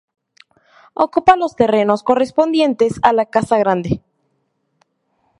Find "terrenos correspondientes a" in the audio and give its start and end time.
1.55-3.13